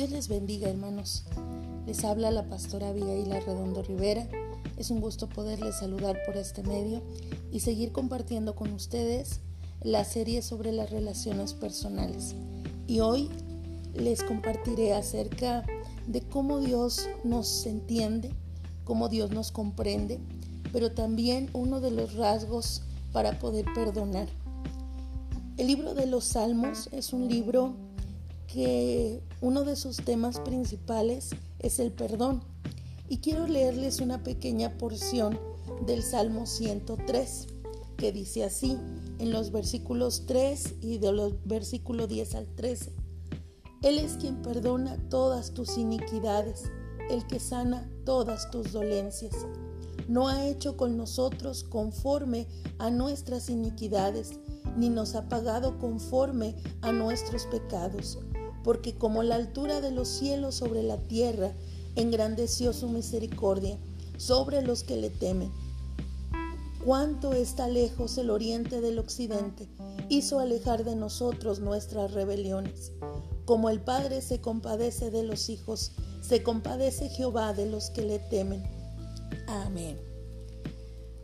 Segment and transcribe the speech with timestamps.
[0.00, 1.24] Dios les bendiga, hermanos.
[1.86, 4.26] Les habla la pastora Abigail Redondo Rivera.
[4.78, 7.02] Es un gusto poderles saludar por este medio
[7.52, 9.40] y seguir compartiendo con ustedes
[9.82, 12.34] la serie sobre las relaciones personales.
[12.86, 13.28] Y hoy
[13.92, 15.66] les compartiré acerca
[16.06, 18.30] de cómo Dios nos entiende,
[18.84, 20.18] cómo Dios nos comprende,
[20.72, 24.28] pero también uno de los rasgos para poder perdonar.
[25.58, 27.76] El libro de los Salmos es un libro
[28.52, 32.42] que uno de sus temas principales es el perdón.
[33.08, 35.38] Y quiero leerles una pequeña porción
[35.86, 37.46] del Salmo 103,
[37.96, 38.76] que dice así,
[39.18, 42.92] en los versículos 3 y de los versículos 10 al 13.
[43.82, 46.64] Él es quien perdona todas tus iniquidades,
[47.08, 49.34] el que sana todas tus dolencias.
[50.08, 52.46] No ha hecho con nosotros conforme
[52.78, 54.32] a nuestras iniquidades,
[54.76, 58.18] ni nos ha pagado conforme a nuestros pecados
[58.62, 61.52] porque como la altura de los cielos sobre la tierra,
[61.96, 63.78] engrandeció su misericordia
[64.16, 65.50] sobre los que le temen.
[66.84, 69.68] Cuánto está lejos el oriente del occidente,
[70.08, 72.92] hizo alejar de nosotros nuestras rebeliones.
[73.44, 78.18] Como el Padre se compadece de los hijos, se compadece Jehová de los que le
[78.18, 78.62] temen.
[79.46, 79.98] Amén.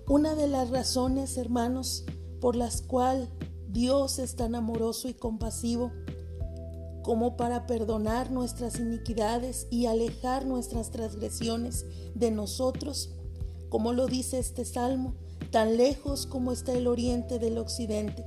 [0.08, 2.04] Una de las razones, hermanos,
[2.40, 3.28] por las cuales
[3.68, 5.92] Dios es tan amoroso y compasivo,
[7.06, 13.10] como para perdonar nuestras iniquidades y alejar nuestras transgresiones de nosotros,
[13.68, 15.14] como lo dice este salmo,
[15.52, 18.24] tan lejos como está el oriente del occidente,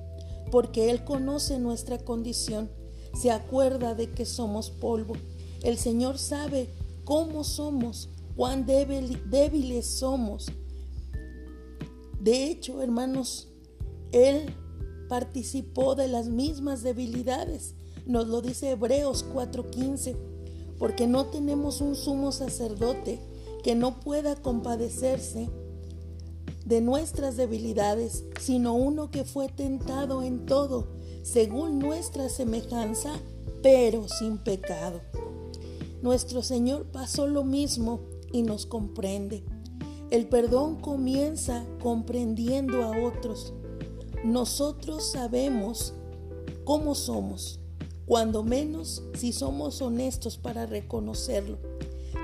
[0.50, 2.72] porque Él conoce nuestra condición,
[3.20, 5.16] se acuerda de que somos polvo.
[5.62, 6.70] El Señor sabe
[7.04, 10.46] cómo somos, cuán débiles somos.
[12.22, 13.50] De hecho, hermanos,
[14.14, 14.56] Él
[15.10, 20.16] participó de las mismas debilidades nos lo dice Hebreos 4:15,
[20.78, 23.20] porque no tenemos un sumo sacerdote
[23.64, 25.50] que no pueda compadecerse
[26.66, 30.88] de nuestras debilidades, sino uno que fue tentado en todo,
[31.24, 33.12] según nuestra semejanza,
[33.62, 35.02] pero sin pecado.
[36.02, 38.02] Nuestro Señor pasó lo mismo
[38.32, 39.44] y nos comprende.
[40.12, 43.54] El perdón comienza comprendiendo a otros.
[44.24, 45.94] Nosotros sabemos
[46.64, 47.59] cómo somos
[48.10, 51.60] cuando menos si somos honestos para reconocerlo.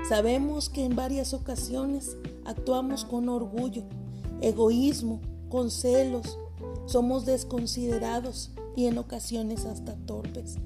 [0.08, 3.84] Sabemos que en varias ocasiones actuamos con orgullo,
[4.40, 6.40] egoísmo, con celos,
[6.86, 10.56] somos desconsiderados y en ocasiones hasta torpes.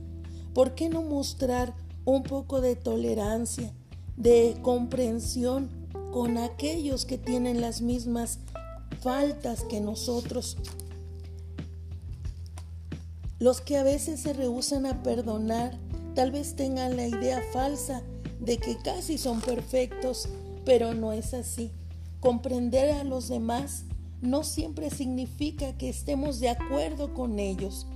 [0.54, 1.75] ¿Por qué no mostrar
[2.06, 3.75] un poco de tolerancia,
[4.16, 5.69] de comprensión
[6.14, 8.38] con aquellos que tienen las mismas
[9.02, 10.56] faltas que nosotros?
[13.40, 15.78] Los que a veces se rehusan a perdonar
[16.14, 18.02] tal vez tengan la idea falsa
[18.38, 20.28] de que casi son perfectos,
[20.66, 21.72] pero no es así.
[22.20, 23.84] Comprender a los demás
[24.20, 27.86] no siempre significa que estemos de acuerdo con ellos.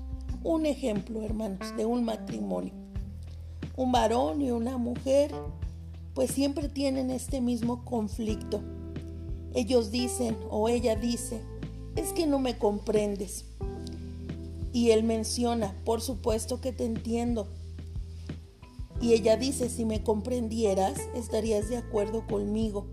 [0.43, 2.73] Un ejemplo, hermanos, de un matrimonio.
[3.77, 5.31] Un varón y una mujer,
[6.15, 8.63] pues siempre tienen este mismo conflicto.
[9.53, 11.43] Ellos dicen o ella dice,
[11.97, 13.45] es que no me comprendes.
[14.75, 17.47] Y él menciona, por supuesto que te entiendo.
[19.01, 22.87] Y ella dice, si me comprendieras, estarías de acuerdo conmigo.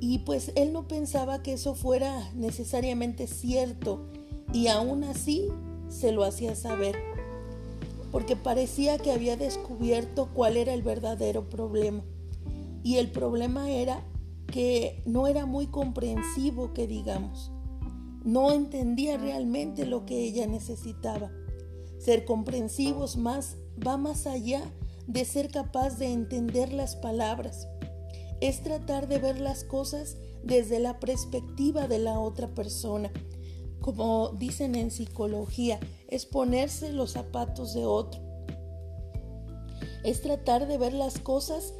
[0.00, 4.06] Y pues él no pensaba que eso fuera necesariamente cierto
[4.50, 5.48] y aún así
[5.88, 6.96] se lo hacía saber,
[8.10, 12.02] porque parecía que había descubierto cuál era el verdadero problema.
[12.82, 14.02] Y el problema era
[14.46, 17.52] que no era muy comprensivo, que digamos.
[18.24, 21.30] No entendía realmente lo que ella necesitaba.
[21.98, 24.62] Ser comprensivos más va más allá
[25.06, 27.66] de ser capaz de entender las palabras.
[28.42, 33.10] Es tratar de ver las cosas desde la perspectiva de la otra persona.
[33.80, 38.20] Como dicen en psicología, es ponerse los zapatos de otro.
[40.04, 41.72] Es tratar de ver las cosas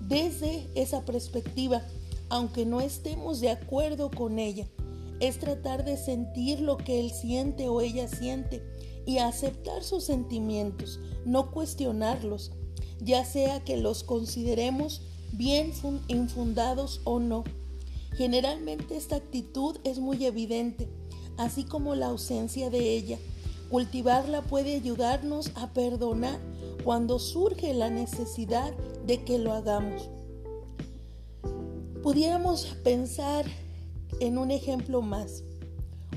[0.00, 1.82] desde esa perspectiva,
[2.30, 4.66] aunque no estemos de acuerdo con ella
[5.20, 8.62] es tratar de sentir lo que él siente o ella siente
[9.06, 12.52] y aceptar sus sentimientos, no cuestionarlos,
[13.00, 15.02] ya sea que los consideremos
[15.32, 15.72] bien
[16.08, 17.44] infundados o no.
[18.16, 20.88] Generalmente esta actitud es muy evidente,
[21.36, 23.18] así como la ausencia de ella.
[23.70, 26.38] Cultivarla puede ayudarnos a perdonar
[26.84, 28.72] cuando surge la necesidad
[29.06, 30.08] de que lo hagamos.
[32.02, 33.46] Pudiéramos pensar
[34.20, 35.42] en un ejemplo más.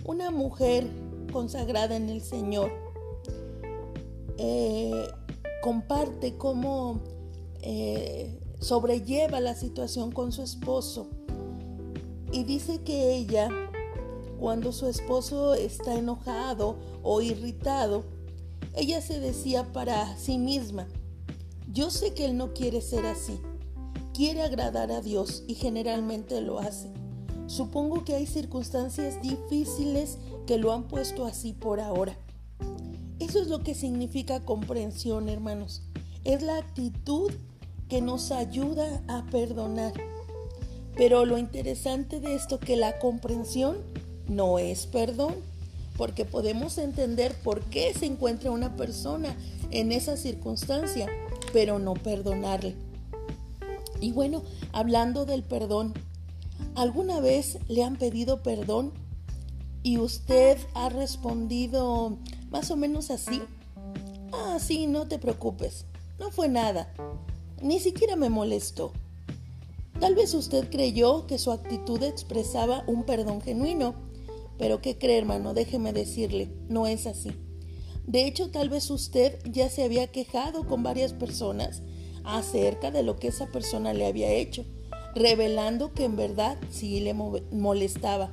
[0.05, 0.87] Una mujer
[1.31, 2.71] consagrada en el Señor,
[4.37, 5.07] eh,
[5.61, 7.01] comparte cómo
[7.61, 11.09] eh, sobrelleva la situación con su esposo
[12.31, 13.49] y dice que ella,
[14.39, 18.03] cuando su esposo está enojado o irritado,
[18.75, 20.87] ella se decía para sí misma,
[21.71, 23.39] yo sé que él no quiere ser así,
[24.13, 26.91] quiere agradar a Dios y generalmente lo hace.
[27.47, 32.17] Supongo que hay circunstancias difíciles que lo han puesto así por ahora.
[33.19, 35.81] Eso es lo que significa comprensión, hermanos.
[36.23, 37.31] Es la actitud
[37.87, 39.93] que nos ayuda a perdonar.
[40.95, 43.77] Pero lo interesante de esto que la comprensión
[44.27, 45.35] no es perdón,
[45.95, 49.35] porque podemos entender por qué se encuentra una persona
[49.71, 51.07] en esa circunstancia,
[51.53, 52.75] pero no perdonarle.
[54.01, 55.93] Y bueno, hablando del perdón,
[56.77, 58.93] ¿alguna vez le han pedido perdón
[59.81, 62.19] y usted ha respondido
[62.51, 63.41] más o menos así?
[64.31, 65.85] Ah, sí, no te preocupes,
[66.19, 66.93] no fue nada,
[67.63, 68.93] ni siquiera me molestó.
[69.99, 73.95] Tal vez usted creyó que su actitud expresaba un perdón genuino,
[74.59, 75.55] pero ¿qué cree hermano?
[75.55, 77.31] Déjeme decirle, no es así.
[78.05, 81.81] De hecho, tal vez usted ya se había quejado con varias personas
[82.23, 84.63] acerca de lo que esa persona le había hecho,
[85.15, 88.31] revelando que en verdad sí le molestaba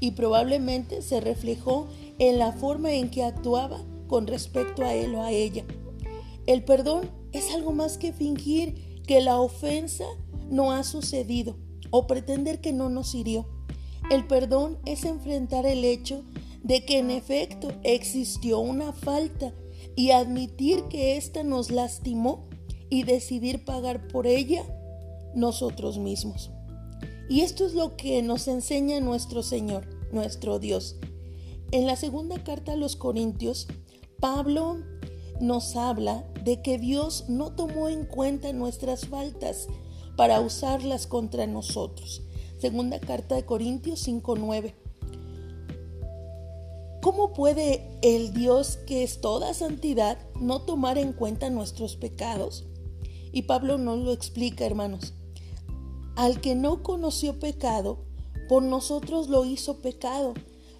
[0.00, 1.86] y probablemente se reflejó
[2.18, 5.64] en la forma en que actuaba con respecto a él o a ella.
[6.46, 10.04] El perdón es algo más que fingir que la ofensa
[10.50, 11.56] no ha sucedido
[11.90, 13.46] o pretender que no nos hirió.
[14.10, 16.22] El perdón es enfrentar el hecho
[16.62, 19.52] de que en efecto existió una falta
[19.96, 22.46] y admitir que ésta nos lastimó
[22.90, 24.64] y decidir pagar por ella
[25.34, 26.50] nosotros mismos.
[27.28, 30.96] Y esto es lo que nos enseña nuestro Señor, nuestro Dios.
[31.70, 33.66] En la segunda carta a los Corintios,
[34.20, 34.78] Pablo
[35.40, 39.68] nos habla de que Dios no tomó en cuenta nuestras faltas
[40.16, 42.22] para usarlas contra nosotros.
[42.58, 44.74] Segunda carta de Corintios 5:9.
[47.02, 52.64] ¿Cómo puede el Dios que es toda santidad no tomar en cuenta nuestros pecados?
[53.32, 55.12] Y Pablo nos lo explica, hermanos.
[56.16, 57.98] Al que no conoció pecado,
[58.48, 60.34] por nosotros lo hizo pecado,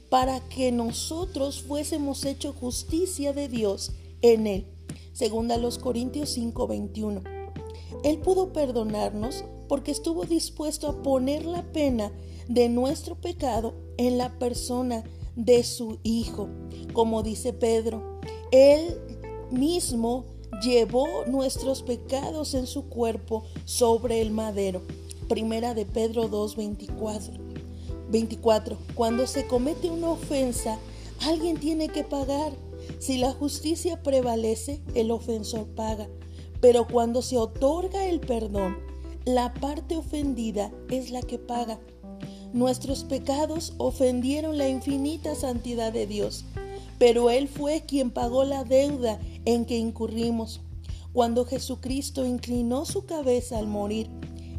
[0.08, 3.92] para que nosotros fuésemos hecho justicia de Dios
[4.22, 4.66] en él.
[5.12, 7.22] Segunda los Corintios 5:21.
[8.04, 12.12] Él pudo perdonarnos porque estuvo dispuesto a poner la pena
[12.48, 15.04] de nuestro pecado en la persona
[15.36, 16.48] de su Hijo.
[16.92, 18.20] Como dice Pedro,
[18.52, 19.00] Él
[19.50, 20.25] mismo
[20.62, 24.82] llevó nuestros pecados en su cuerpo sobre el madero.
[25.28, 27.38] Primera de Pedro 2:24.
[28.10, 28.78] 24.
[28.94, 30.78] Cuando se comete una ofensa,
[31.20, 32.52] alguien tiene que pagar.
[32.98, 36.08] Si la justicia prevalece, el ofensor paga.
[36.60, 38.76] Pero cuando se otorga el perdón,
[39.24, 41.80] la parte ofendida es la que paga.
[42.52, 46.44] Nuestros pecados ofendieron la infinita santidad de Dios,
[46.98, 50.60] pero Él fue quien pagó la deuda en que incurrimos.
[51.12, 54.10] Cuando Jesucristo inclinó su cabeza al morir,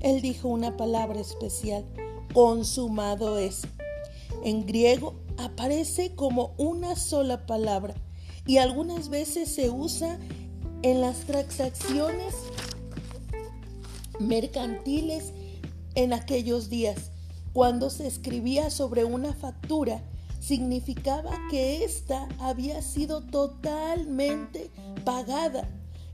[0.02, 1.86] Él dijo una palabra especial,
[2.34, 3.62] consumado es.
[4.44, 7.96] En griego aparece como una sola palabra
[8.46, 10.20] y algunas veces se usa
[10.82, 12.36] en las transacciones
[14.20, 15.32] mercantiles
[15.96, 17.12] en aquellos días.
[17.54, 20.04] Cuando se escribía sobre una factura,
[20.40, 24.70] significaba que ésta había sido totalmente
[25.04, 25.68] pagada,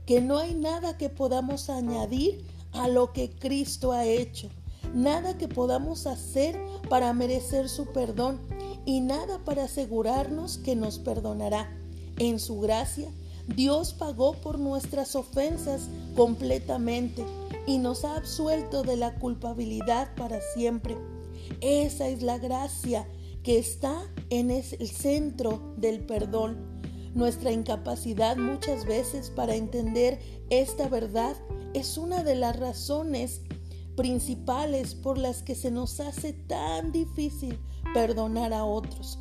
[0.06, 4.48] que no hay nada que podamos añadir a lo que Cristo ha hecho,
[4.94, 8.40] nada que podamos hacer para merecer su perdón
[8.84, 11.70] y nada para asegurarnos que nos perdonará.
[12.18, 13.08] En su gracia,
[13.46, 17.24] Dios pagó por nuestras ofensas completamente
[17.66, 20.96] y nos ha absuelto de la culpabilidad para siempre.
[21.60, 23.06] Esa es la gracia
[23.42, 24.00] que está
[24.30, 26.71] en el centro del perdón.
[27.14, 30.18] Nuestra incapacidad muchas veces para entender
[30.50, 31.36] esta verdad
[31.74, 33.42] es una de las razones
[33.96, 37.58] principales por las que se nos hace tan difícil
[37.92, 39.18] perdonar a otros.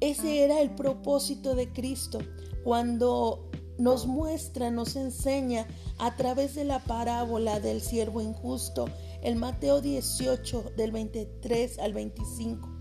[0.00, 2.20] Ese era el propósito de Cristo
[2.64, 5.66] cuando nos muestra, nos enseña
[5.98, 8.86] a través de la parábola del siervo injusto,
[9.22, 12.77] el Mateo 18 del 23 al 25,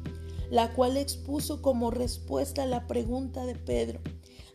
[0.50, 4.00] la cual expuso como respuesta a la pregunta de Pedro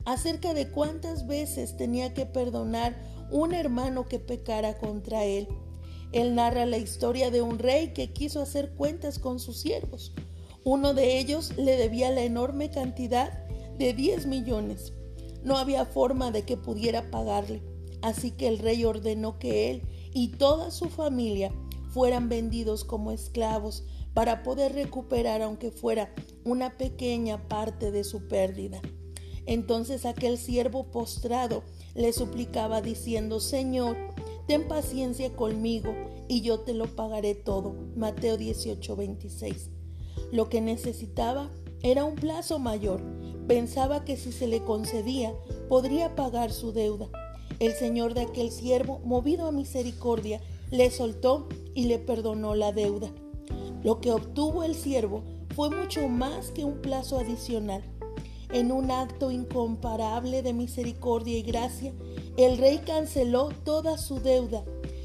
[0.04, 2.96] acerca de cuántas veces tenía que perdonar
[3.30, 5.49] un hermano que pecara contra él.
[6.12, 10.12] Él narra la historia de un rey que quiso hacer cuentas con sus siervos.
[10.64, 13.46] Uno de ellos le debía la enorme cantidad
[13.78, 14.92] de 10 millones.
[15.44, 17.62] no había forma de que pudiera pagarle.
[18.00, 19.82] Así que el rey ordenó que él
[20.12, 21.52] y toda su familia
[21.90, 23.84] fueran vendidos como esclavos
[24.14, 26.14] para poder recuperar aunque fuera
[26.45, 28.81] una pequeña parte de su pérdida.
[29.47, 31.62] Entonces aquel siervo postrado
[31.95, 33.97] le suplicaba diciendo, Señor,
[34.47, 35.95] ten paciencia conmigo
[36.28, 37.75] y yo te lo pagaré todo.
[37.97, 39.71] Mateo 18, 26.
[40.31, 41.50] Lo que necesitaba
[41.83, 43.02] era un plazo mayor.
[43.49, 45.35] Pensaba que si se le concedía,
[45.69, 47.11] podría pagar su deuda.
[47.59, 50.40] El señor de aquel siervo, movido a misericordia,
[50.71, 53.12] le soltó y le perdonó la deuda.
[53.83, 55.23] Lo que obtuvo el siervo
[55.55, 57.83] fue mucho más que un plazo adicional.
[58.53, 61.93] En un acto incomparable de misericordia y gracia,
[62.37, 64.65] el rey canceló toda su deuda,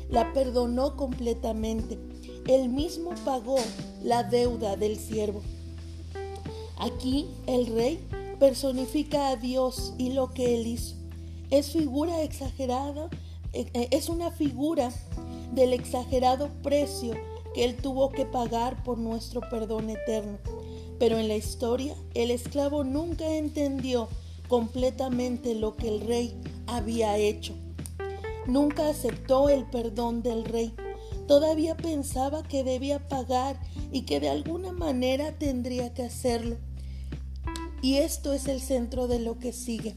[0.09, 1.97] la perdonó completamente.
[2.45, 3.57] Él mismo pagó
[4.03, 5.41] la deuda del siervo.
[6.77, 7.99] Aquí el rey
[8.39, 10.95] personifica a Dios y lo que él hizo.
[11.49, 13.09] Es figura exagerada,
[13.53, 14.91] eh, eh, es una figura
[15.53, 17.15] del exagerado precio
[17.63, 20.37] él tuvo que pagar por nuestro perdón eterno.
[20.99, 24.09] Pero en la historia, el esclavo nunca entendió
[24.47, 26.35] completamente lo que el rey
[26.65, 27.53] había hecho.
[28.47, 30.73] Nunca aceptó el perdón del rey.
[31.27, 33.59] Todavía pensaba que debía pagar
[33.91, 36.57] y que de alguna manera tendría que hacerlo.
[37.81, 39.95] Y esto es el centro de lo que sigue.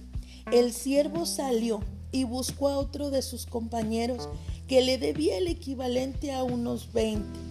[0.52, 1.80] El siervo salió
[2.12, 4.28] y buscó a otro de sus compañeros
[4.66, 7.49] que le debía el equivalente a unos 20.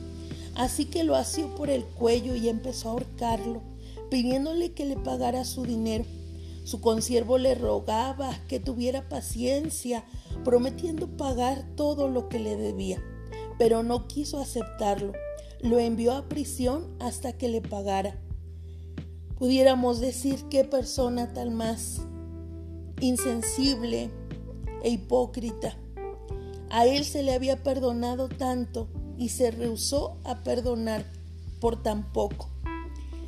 [0.60, 3.62] Así que lo asió por el cuello y empezó a ahorcarlo,
[4.10, 6.04] pidiéndole que le pagara su dinero.
[6.66, 10.04] Su consiervo le rogaba que tuviera paciencia,
[10.44, 13.02] prometiendo pagar todo lo que le debía,
[13.58, 15.14] pero no quiso aceptarlo.
[15.62, 18.20] Lo envió a prisión hasta que le pagara.
[19.38, 22.02] Pudiéramos decir qué persona tal más
[23.00, 24.10] insensible
[24.84, 25.78] e hipócrita.
[26.70, 28.90] A él se le había perdonado tanto
[29.20, 31.06] y se rehusó a perdonar
[31.60, 32.50] por tan poco.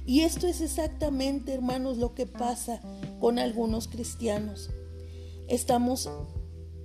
[0.06, 2.82] Y esto es exactamente, hermanos, lo que pasa
[3.20, 4.72] con algunos cristianos.
[5.48, 6.10] Estamos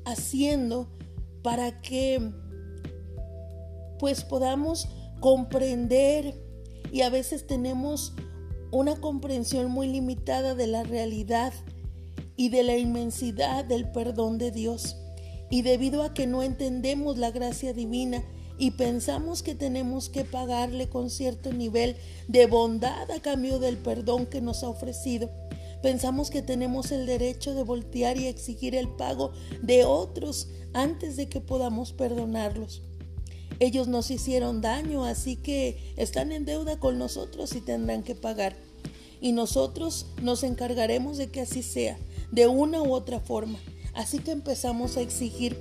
[0.05, 0.89] haciendo
[1.43, 2.33] para que
[3.99, 4.89] pues podamos
[5.21, 6.35] comprender
[6.93, 8.13] y a veces tenemos
[8.73, 11.53] una comprensión muy limitada de la realidad
[12.37, 14.97] y de la inmensidad del perdón de Dios.
[15.49, 18.25] Y debido a que no entendemos la gracia divina
[18.59, 21.97] y pensamos que tenemos que pagarle con cierto nivel
[22.29, 25.31] de bondad a cambio del perdón que nos ha ofrecido,
[25.83, 29.33] pensamos que tenemos el derecho de voltear y exigir el pago
[29.63, 32.83] de otros antes de que podamos perdonarlos.
[33.59, 38.57] Ellos nos hicieron daño, así que están en deuda con nosotros y tendrán que pagar.
[39.21, 41.99] Y nosotros nos encargaremos de que así sea,
[42.31, 43.59] de una u otra forma.
[43.95, 45.57] Así que empezamos a exigir.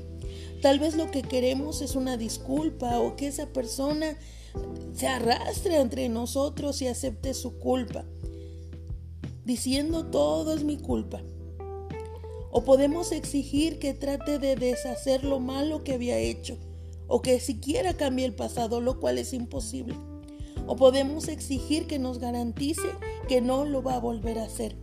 [0.65, 4.17] Tal vez lo que queremos es una disculpa o que esa persona
[4.95, 8.03] se arrastre entre nosotros y acepte su culpa,
[9.43, 11.22] diciendo todo es mi culpa.
[12.50, 16.57] O podemos exigir que trate de deshacer lo malo que había hecho
[17.07, 19.93] o que siquiera cambie el pasado, lo cual es imposible.
[20.65, 22.89] O podemos exigir que nos garantice
[23.27, 24.75] que no lo va a volver a hacer.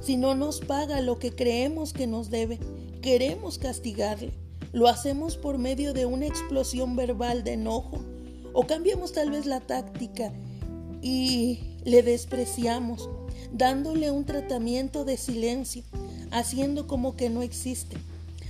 [0.00, 2.60] Si no nos paga lo que creemos que nos debe,
[3.02, 4.39] queremos castigarle.
[4.72, 7.98] Lo hacemos por medio de una explosión verbal de enojo
[8.52, 10.32] o cambiamos tal vez la táctica
[11.02, 13.08] y le despreciamos,
[13.52, 15.82] dándole un tratamiento de silencio,
[16.30, 17.96] haciendo como que no existe.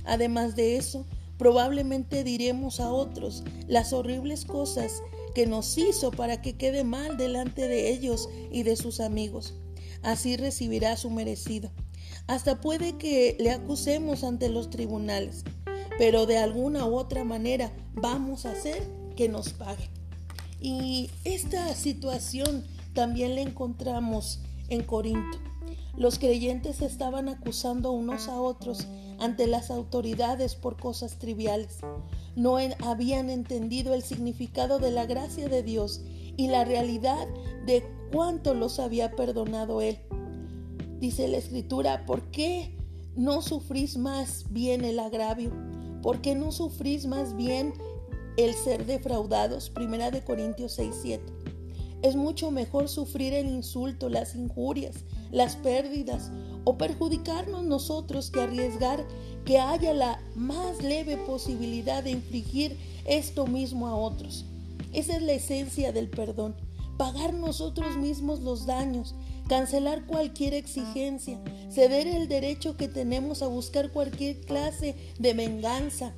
[0.03, 1.05] Además de eso,
[1.41, 5.01] Probablemente diremos a otros las horribles cosas
[5.33, 9.55] que nos hizo para que quede mal delante de ellos y de sus amigos.
[10.03, 11.71] Así recibirá su merecido.
[12.27, 15.43] Hasta puede que le acusemos ante los tribunales,
[16.01, 18.81] pero de alguna u otra manera vamos a hacer
[19.15, 19.87] que nos pague.
[20.59, 22.63] Y esta situación
[22.95, 24.39] también la encontramos
[24.69, 25.37] en Corinto.
[25.95, 28.87] Los creyentes estaban acusando unos a otros
[29.19, 31.77] ante las autoridades por cosas triviales.
[32.35, 36.01] No habían entendido el significado de la gracia de Dios
[36.35, 37.27] y la realidad
[37.67, 39.99] de cuánto los había perdonado Él.
[40.99, 42.75] Dice la escritura, ¿por qué
[43.15, 45.51] no sufrís más bien el agravio?
[46.01, 47.73] ¿Por qué no sufrís más bien
[48.37, 49.69] el ser defraudados?
[49.69, 51.23] Primera de Corintios 6, 7.
[52.01, 54.95] Es mucho mejor sufrir el insulto, las injurias,
[55.31, 56.31] las pérdidas
[56.63, 59.05] o perjudicarnos nosotros que arriesgar
[59.45, 64.45] que haya la más leve posibilidad de infligir esto mismo a otros.
[64.93, 66.55] Esa es la esencia del perdón,
[66.97, 69.15] pagar nosotros mismos los daños,
[69.51, 71.37] cancelar cualquier exigencia,
[71.69, 76.13] ceder el derecho que tenemos a buscar cualquier clase de venganza,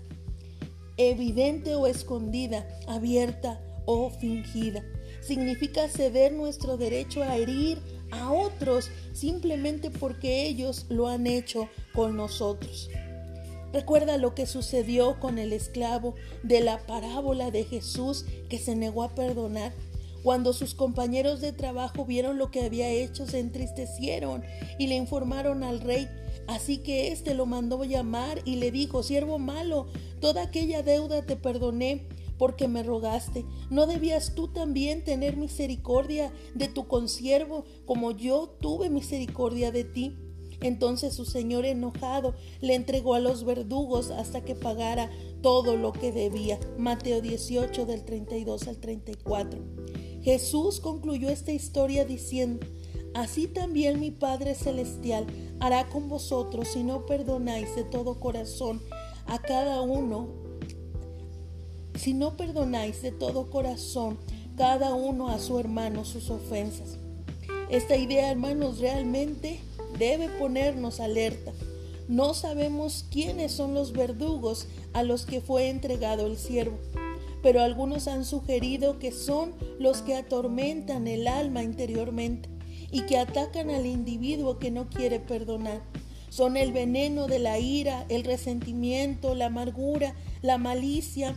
[0.97, 4.83] evidente o escondida, abierta o fingida.
[5.19, 7.79] Significa ceder nuestro derecho a herir
[8.11, 12.91] a otros simplemente porque ellos lo han hecho con nosotros.
[13.73, 16.13] Recuerda lo que sucedió con el esclavo
[16.43, 19.73] de la parábola de Jesús que se negó a perdonar.
[20.23, 24.43] Cuando sus compañeros de trabajo vieron lo que había hecho, se entristecieron
[24.79, 26.07] y le informaron al rey.
[26.47, 29.87] Así que éste lo mandó llamar y le dijo, siervo malo,
[30.19, 33.45] toda aquella deuda te perdoné porque me rogaste.
[33.69, 40.17] ¿No debías tú también tener misericordia de tu consiervo como yo tuve misericordia de ti?
[40.61, 45.11] Entonces su señor enojado le entregó a los verdugos hasta que pagara
[45.41, 46.57] todo lo que debía.
[46.77, 49.59] Mateo 18 del 32 al 34.
[50.23, 52.65] Jesús concluyó esta historia diciendo,
[53.13, 55.27] Así también mi Padre Celestial
[55.59, 58.81] hará con vosotros si no perdonáis de todo corazón
[59.27, 60.29] a cada uno,
[61.95, 64.17] si no perdonáis de todo corazón
[64.57, 66.97] cada uno a su hermano sus ofensas.
[67.69, 69.59] Esta idea, hermanos, realmente
[69.99, 71.53] debe ponernos alerta.
[72.07, 76.77] No sabemos quiénes son los verdugos a los que fue entregado el siervo,
[77.43, 82.49] pero algunos han sugerido que son los que atormentan el alma interiormente
[82.89, 85.81] y que atacan al individuo que no quiere perdonar.
[86.29, 91.35] Son el veneno de la ira, el resentimiento, la amargura, la malicia,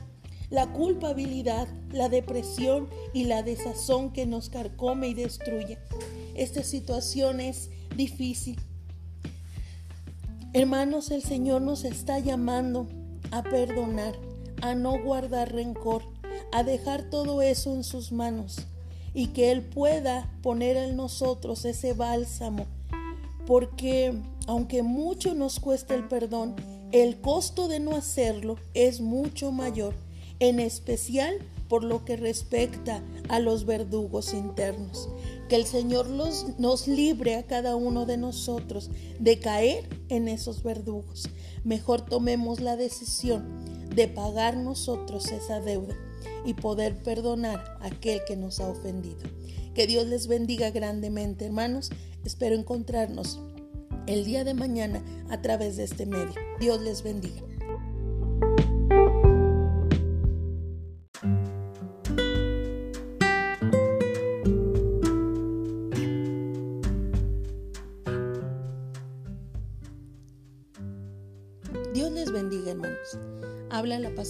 [0.49, 5.79] la culpabilidad, la depresión y la desazón que nos carcome y destruye.
[6.35, 8.59] Esta situación es difícil.
[10.53, 12.87] Hermanos, el Señor nos está llamando
[13.31, 14.15] a perdonar,
[14.63, 16.03] a no guardar rencor,
[16.53, 18.67] a dejar todo eso en sus manos
[19.17, 22.67] y que Él pueda poner en nosotros ese bálsamo.
[23.47, 24.15] Porque
[24.47, 26.55] aunque mucho nos cueste el perdón,
[26.93, 29.95] el costo de no hacerlo es mucho mayor,
[30.39, 31.39] en especial
[31.69, 35.09] por lo que respecta a los verdugos internos.
[35.49, 41.29] Que el Señor nos libre a cada uno de nosotros de caer en esos verdugos.
[41.65, 43.45] Mejor tomemos la decisión
[43.95, 45.95] de pagar nosotros esa deuda
[46.45, 49.19] y poder perdonar a aquel que nos ha ofendido.
[49.75, 51.91] Que Dios les bendiga grandemente, hermanos.
[52.25, 53.41] Espero encontrarnos
[54.07, 56.35] el día de mañana a través de este medio.
[56.61, 57.43] Dios les bendiga.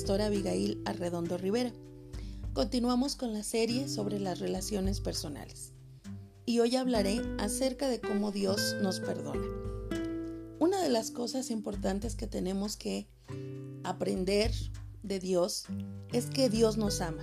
[0.07, 1.73] Pastora Abigail Arredondo Rivera.
[2.53, 5.73] Continuamos con la serie sobre las relaciones personales.
[6.45, 9.45] Y hoy hablaré acerca de cómo Dios nos perdona.
[10.61, 13.09] Una de las cosas importantes que tenemos que
[13.83, 14.53] aprender
[15.03, 15.65] de Dios
[16.13, 17.23] es que Dios nos ama.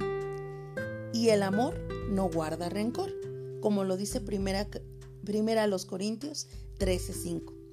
[1.13, 3.13] Y el amor no guarda rencor,
[3.61, 4.67] como lo dice primera,
[5.23, 7.63] primera a los Corintios 13:5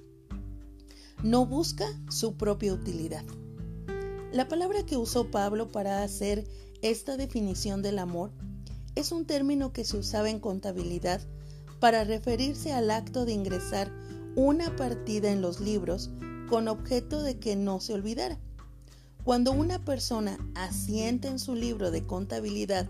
[1.22, 3.24] no busca su propia utilidad.
[4.32, 6.46] La palabra que usó Pablo para hacer
[6.82, 8.30] esta definición del amor
[8.94, 11.20] es un término que se usaba en contabilidad
[11.80, 13.90] para referirse al acto de ingresar
[14.36, 16.10] una partida en los libros
[16.48, 18.38] con objeto de que no se olvidara.
[19.24, 22.88] Cuando una persona asienta en su libro de contabilidad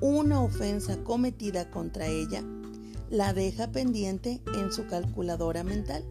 [0.00, 2.44] una ofensa cometida contra ella,
[3.10, 6.04] la deja pendiente en su calculadora mental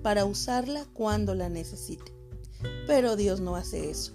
[0.00, 2.21] para usarla cuando la necesite.
[2.86, 4.12] Pero Dios no hace eso.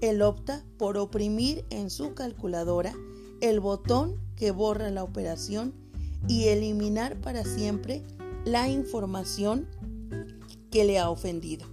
[0.00, 2.94] Él opta por oprimir en su calculadora
[3.40, 5.74] el botón que borra la operación
[6.28, 8.02] y eliminar para siempre
[8.44, 9.68] la información
[10.70, 11.66] que le ha ofendido.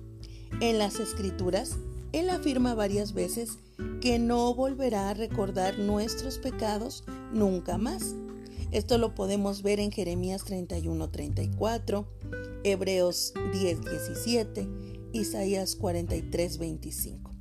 [0.59, 1.77] En las escrituras,
[2.11, 3.57] Él afirma varias veces
[3.99, 8.15] que no volverá a recordar nuestros pecados nunca más.
[8.71, 12.05] Esto lo podemos ver en Jeremías 31-34,
[12.63, 17.31] Hebreos 10:17, Isaías 43:25.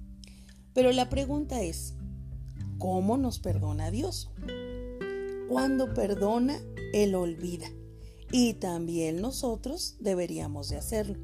[0.72, 1.94] Pero la pregunta es,
[2.78, 4.30] ¿cómo nos perdona Dios?
[5.48, 6.60] Cuando perdona,
[6.92, 7.66] Él olvida.
[8.32, 11.16] Y también nosotros deberíamos de hacerlo.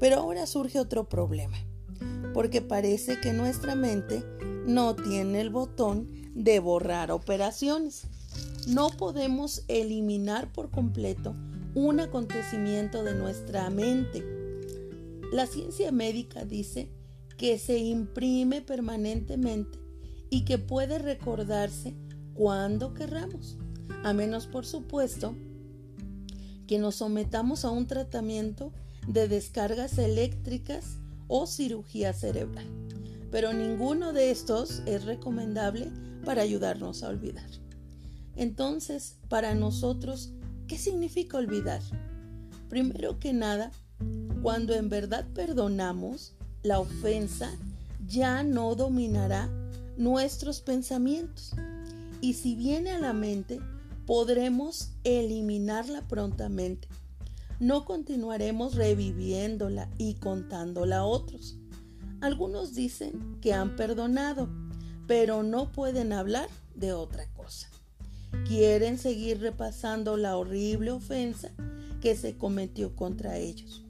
[0.00, 1.58] Pero ahora surge otro problema,
[2.32, 4.24] porque parece que nuestra mente
[4.66, 8.04] no tiene el botón de borrar operaciones.
[8.66, 11.34] No podemos eliminar por completo
[11.74, 14.24] un acontecimiento de nuestra mente.
[15.32, 16.90] La ciencia médica dice
[17.38, 19.78] que se imprime permanentemente
[20.28, 21.94] y que puede recordarse
[22.34, 23.56] cuando querramos,
[24.04, 25.34] a menos por supuesto
[26.66, 28.74] que nos sometamos a un tratamiento
[29.08, 32.66] de descargas eléctricas o cirugía cerebral.
[33.30, 35.90] Pero ninguno de estos es recomendable
[36.26, 37.48] para ayudarnos a olvidar.
[38.36, 40.34] Entonces, para nosotros,
[40.66, 41.80] ¿qué significa olvidar?
[42.68, 43.72] Primero que nada,
[44.42, 47.50] cuando en verdad perdonamos, la ofensa
[48.06, 49.48] ya no dominará
[49.96, 51.52] nuestros pensamientos.
[52.20, 53.60] Y si viene a la mente,
[54.06, 56.88] podremos eliminarla prontamente.
[57.60, 61.56] No continuaremos reviviéndola y contándola a otros.
[62.20, 64.48] Algunos dicen que han perdonado,
[65.06, 67.68] pero no pueden hablar de otra cosa.
[68.46, 71.50] Quieren seguir repasando la horrible ofensa
[72.00, 73.84] que se cometió contra ellos.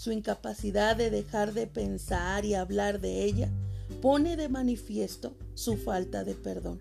[0.00, 3.50] Su incapacidad de dejar de pensar y hablar de ella
[4.00, 6.80] pone de manifiesto su falta de perdón.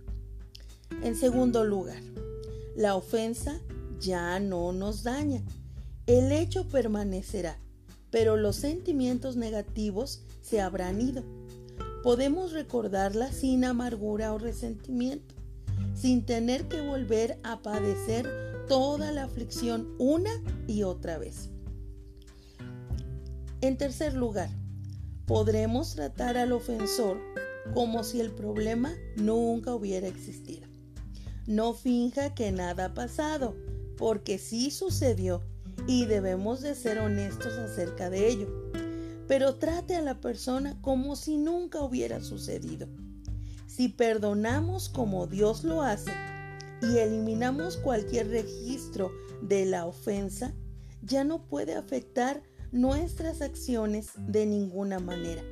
[1.03, 2.01] En segundo lugar,
[2.77, 3.59] la ofensa
[3.99, 5.43] ya no nos daña.
[6.07, 7.57] El hecho permanecerá,
[8.09, 11.25] pero los sentimientos negativos se habrán ido.
[12.03, 15.35] Podemos recordarla sin amargura o resentimiento,
[15.93, 20.31] sin tener que volver a padecer toda la aflicción una
[20.67, 21.49] y otra vez.
[23.61, 24.49] En tercer lugar,
[25.25, 27.19] podremos tratar al ofensor
[27.73, 30.67] como si el problema nunca hubiera existido.
[31.45, 33.57] No finja que nada ha pasado,
[33.97, 35.43] porque sí sucedió
[35.87, 38.71] y debemos de ser honestos acerca de ello.
[39.27, 42.87] Pero trate a la persona como si nunca hubiera sucedido.
[43.67, 46.11] Si perdonamos como Dios lo hace
[46.81, 50.53] y eliminamos cualquier registro de la ofensa,
[51.01, 55.43] ya no puede afectar nuestras acciones de ninguna manera.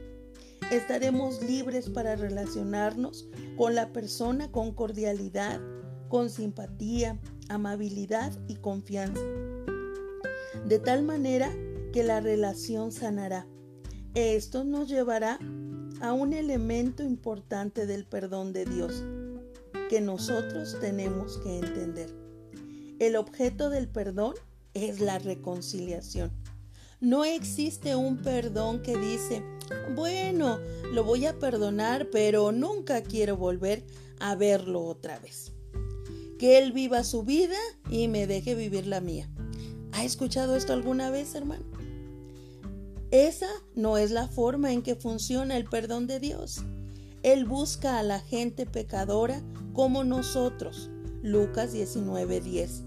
[0.72, 5.62] Estaremos libres para relacionarnos con la persona con cordialidad,
[6.10, 9.22] con simpatía, amabilidad y confianza.
[10.66, 11.50] De tal manera
[11.94, 13.48] que la relación sanará.
[14.14, 15.40] Esto nos llevará
[16.02, 19.04] a un elemento importante del perdón de Dios
[19.90, 22.14] que nosotros tenemos que entender.
[23.00, 24.34] El objeto del perdón
[24.74, 26.32] es la reconciliación.
[27.00, 29.44] No existe un perdón que dice,
[29.96, 30.58] bueno,
[30.92, 33.86] lo voy a perdonar, pero nunca quiero volver
[34.20, 35.52] a verlo otra vez.
[36.40, 37.58] Que él viva su vida
[37.92, 39.30] y me deje vivir la mía.
[39.92, 41.66] ¿Ha escuchado esto alguna vez, hermano?
[43.12, 46.64] Esa no es la forma en que funciona el perdón de Dios.
[47.22, 50.90] Él busca a la gente pecadora como nosotros.
[51.22, 52.86] Lucas 19:10.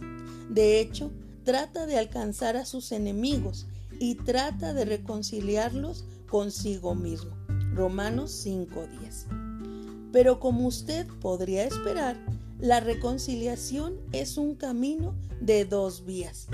[0.49, 1.13] De hecho,
[1.45, 3.67] trata de alcanzar a sus enemigos
[4.01, 7.37] y trata de reconciliarlos consigo mismo.
[7.75, 9.27] Romanos 5:10.
[10.11, 12.17] Pero como usted podría esperar,
[12.59, 16.49] la reconciliación es un camino de dos vías.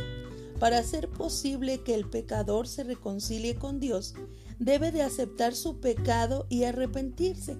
[0.58, 4.14] Para hacer posible que el pecador se reconcilie con Dios,
[4.58, 7.56] debe de aceptar su pecado y arrepentirse.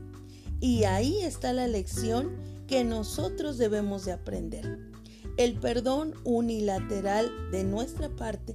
[0.60, 4.78] Y ahí está la lección que nosotros debemos de aprender.
[5.36, 8.54] El perdón unilateral de nuestra parte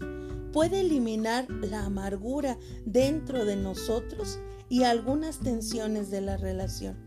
[0.52, 6.98] puede eliminar la amargura dentro de nosotros y algunas tensiones de la relación.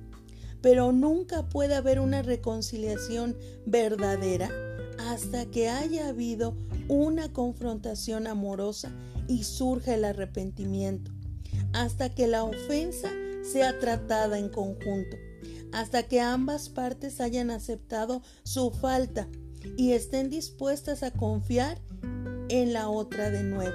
[0.61, 4.51] Pero nunca puede haber una reconciliación verdadera
[4.99, 6.57] hasta que haya habido
[6.89, 8.93] una confrontación amorosa
[9.29, 11.11] y surja el arrepentimiento,
[11.73, 13.11] hasta que la ofensa
[13.43, 15.17] sea tratada en conjunto,
[15.73, 19.29] hasta que ambas partes hayan aceptado su falta
[19.77, 21.81] y estén dispuestas a confiar
[22.49, 23.75] en la otra de nuevo.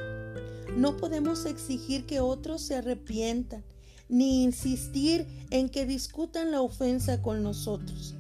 [0.76, 3.64] No podemos exigir que otros se arrepientan,
[4.08, 8.16] ni insistir en que discutan la ofensa con nosotros,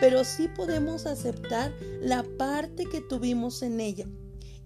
[0.00, 4.06] pero sí podemos aceptar la parte que tuvimos en ella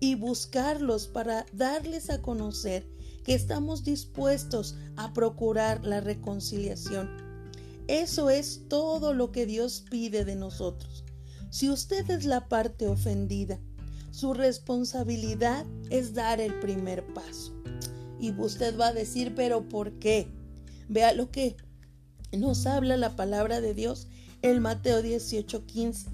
[0.01, 2.89] y buscarlos para darles a conocer
[3.25, 7.11] que estamos dispuestos a procurar la reconciliación.
[7.89, 11.05] Eso es todo lo que Dios pide de nosotros.
[11.51, 13.59] Si usted es la parte ofendida,
[14.19, 17.53] su responsabilidad es dar el primer paso.
[18.19, 20.27] Y usted va a decir, pero ¿por qué?
[20.89, 21.55] Vea lo que
[22.37, 24.09] nos habla la palabra de Dios
[24.43, 26.09] en Mateo 18:15.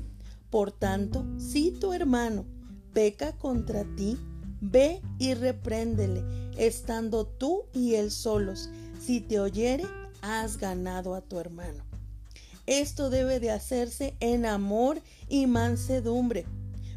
[0.50, 2.44] Por tanto, si tu hermano
[2.92, 4.18] peca contra ti,
[4.60, 6.22] ve y repréndele,
[6.58, 8.68] estando tú y él solos.
[9.00, 9.84] Si te oyere,
[10.20, 11.82] has ganado a tu hermano.
[12.66, 16.44] Esto debe de hacerse en amor y mansedumbre,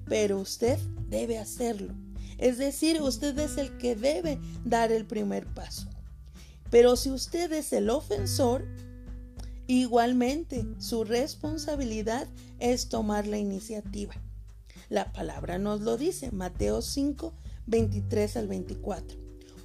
[0.08, 1.94] pero usted debe hacerlo.
[2.38, 5.88] Es decir, usted es el que debe dar el primer paso.
[6.70, 8.66] Pero si usted es el ofensor,
[9.68, 12.28] igualmente su responsabilidad
[12.60, 14.14] es tomar la iniciativa.
[14.90, 17.34] La palabra nos lo dice, Mateo 5,
[17.66, 19.18] 23 al 24.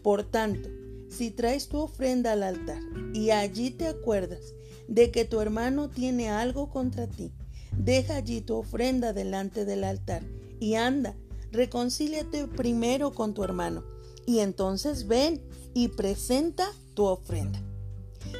[0.02, 0.68] Por tanto,
[1.08, 2.80] si traes tu ofrenda al altar
[3.12, 4.54] y allí te acuerdas
[4.88, 7.30] de que tu hermano tiene algo contra ti,
[7.76, 10.22] deja allí tu ofrenda delante del altar
[10.60, 11.16] y anda,
[11.50, 13.84] reconcíliate primero con tu hermano
[14.26, 15.42] y entonces ven
[15.74, 17.60] y presenta tu ofrenda.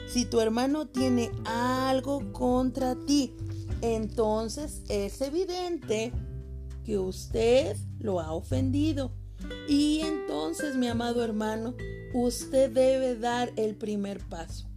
[0.06, 3.34] Si tu hermano tiene algo contra ti,
[3.80, 6.12] entonces es evidente
[6.84, 9.12] que usted lo ha ofendido.
[9.68, 11.74] Y entonces, mi amado hermano,
[12.14, 14.68] usted debe dar el primer paso.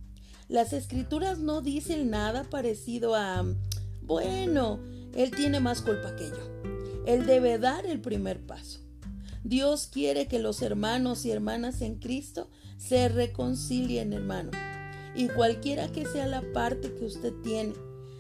[0.48, 3.46] Las escrituras no dicen nada parecido a,
[4.06, 4.80] bueno,
[5.13, 6.72] él tiene más culpa que yo.
[7.06, 8.80] Él debe dar el primer paso.
[9.44, 14.52] Dios quiere que los hermanos y hermanas en Cristo se reconcilien, hermano.
[15.15, 17.74] Y cualquiera que sea la parte que usted tiene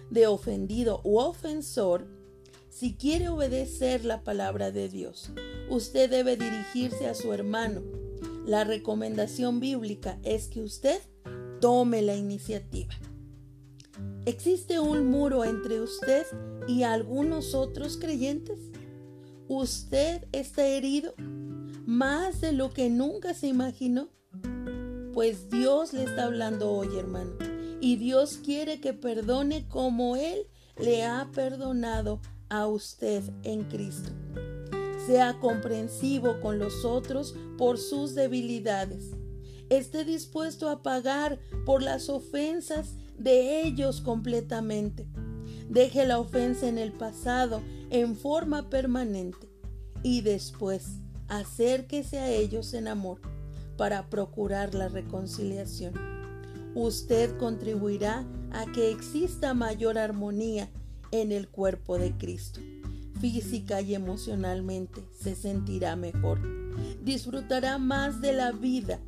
[0.09, 2.07] de ofendido u ofensor,
[2.69, 5.31] si quiere obedecer la palabra de Dios,
[5.69, 7.81] usted debe dirigirse a su hermano.
[8.45, 11.01] La recomendación bíblica es que usted
[11.59, 12.93] tome la iniciativa.
[14.25, 16.25] ¿Existe un muro entre usted
[16.67, 18.57] y algunos otros creyentes?
[19.47, 21.13] ¿Usted está herido
[21.85, 24.09] más de lo que nunca se imaginó?
[25.13, 27.33] Pues Dios le está hablando hoy, hermano.
[27.79, 34.09] Y Dios quiere que perdone como Él le ha perdonado a usted en Cristo.
[35.05, 39.11] Sea comprensivo con los otros por sus debilidades.
[39.69, 45.07] Esté dispuesto a pagar por las ofensas de ellos completamente.
[45.69, 49.49] Deje la ofensa en el pasado en forma permanente
[50.03, 53.19] y después acérquese a ellos en amor
[53.77, 55.93] para procurar la reconciliación.
[56.75, 60.69] Usted contribuirá a que exista mayor armonía
[61.11, 62.59] en el cuerpo de Cristo.
[63.19, 66.39] Física y emocionalmente se sentirá mejor.
[67.03, 68.99] Disfrutará más de la vida.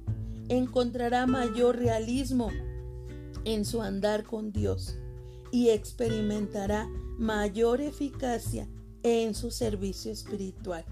[0.49, 2.49] Encontrará mayor realismo
[3.47, 4.97] en su andar con Dios
[5.53, 8.67] y experimentará mayor eficacia
[9.03, 10.83] en su servicio espiritual.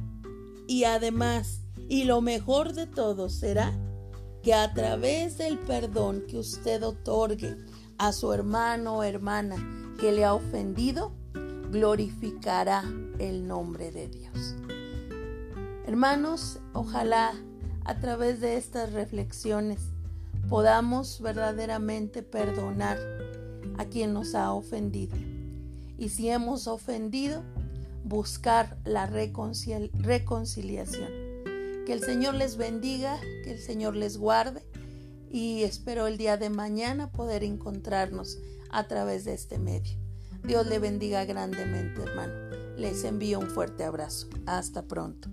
[0.66, 3.74] Y además y lo mejor de todo será
[4.42, 7.58] que a través del perdón que usted otorgue
[7.98, 9.58] a su hermano o hermana
[10.00, 11.12] que le ha ofendido,
[11.72, 12.86] glorificará
[13.20, 14.56] el nombre de Dios.
[15.86, 17.34] Hermanos, ojalá
[17.84, 19.95] a través de estas reflexiones
[20.50, 22.98] podamos verdaderamente perdonar
[23.78, 25.16] a quien nos ha ofendido.
[25.98, 27.44] Y si hemos ofendido,
[28.04, 31.26] buscar la reconciliación
[31.86, 34.64] que el Señor les bendiga, que el Señor les guarde
[35.32, 38.40] y espero el día de mañana poder encontrarnos
[38.72, 39.98] a través de este medio.
[40.44, 42.34] Dios le bendiga grandemente, hermano.
[42.78, 44.28] Les envío un fuerte abrazo.
[44.46, 45.30] Hasta pronto.